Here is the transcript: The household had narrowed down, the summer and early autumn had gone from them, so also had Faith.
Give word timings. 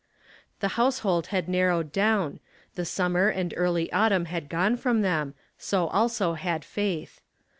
The 0.61 0.69
household 0.81 1.27
had 1.27 1.47
narrowed 1.47 1.91
down, 1.91 2.39
the 2.73 2.85
summer 2.85 3.29
and 3.29 3.53
early 3.55 3.93
autumn 3.93 4.25
had 4.25 4.49
gone 4.49 4.75
from 4.75 5.01
them, 5.03 5.35
so 5.59 5.85
also 5.89 6.33
had 6.33 6.65
Faith. 6.65 7.21